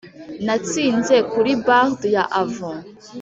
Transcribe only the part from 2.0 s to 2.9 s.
ya avon."